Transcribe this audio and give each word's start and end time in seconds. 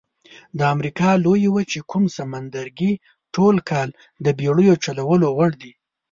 د 0.57 0.59
امریکا 0.73 1.09
لویې 1.25 1.49
وچې 1.55 1.81
کوم 1.91 2.03
سمندرګي 2.17 2.93
ټول 3.35 3.55
کال 3.69 3.89
د 4.25 4.27
بېړیو 4.37 4.75
چلولو 4.85 5.27
وړ 5.37 5.51
دي؟ 5.61 5.71